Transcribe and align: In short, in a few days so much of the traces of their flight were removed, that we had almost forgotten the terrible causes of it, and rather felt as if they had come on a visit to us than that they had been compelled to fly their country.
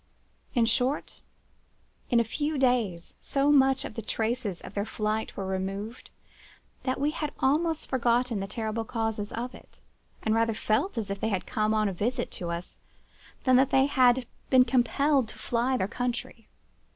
In 0.55 0.65
short, 0.65 1.21
in 2.09 2.19
a 2.19 2.23
few 2.23 2.57
days 2.57 3.13
so 3.19 3.51
much 3.51 3.85
of 3.85 3.93
the 3.93 4.01
traces 4.01 4.59
of 4.61 4.73
their 4.73 4.83
flight 4.83 5.37
were 5.37 5.45
removed, 5.45 6.09
that 6.81 6.99
we 6.99 7.11
had 7.11 7.31
almost 7.39 7.87
forgotten 7.87 8.39
the 8.39 8.47
terrible 8.47 8.83
causes 8.83 9.31
of 9.31 9.53
it, 9.53 9.79
and 10.23 10.33
rather 10.33 10.55
felt 10.55 10.97
as 10.97 11.11
if 11.11 11.19
they 11.19 11.29
had 11.29 11.45
come 11.45 11.75
on 11.75 11.87
a 11.87 11.93
visit 11.93 12.31
to 12.31 12.49
us 12.49 12.79
than 13.43 13.57
that 13.57 13.69
they 13.69 13.85
had 13.85 14.25
been 14.49 14.65
compelled 14.65 15.27
to 15.27 15.37
fly 15.37 15.77
their 15.77 15.87
country. 15.87 16.49